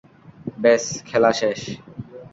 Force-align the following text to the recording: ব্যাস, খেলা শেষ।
ব্যাস, 0.57 0.85
খেলা 1.05 1.31
শেষ। 1.31 1.59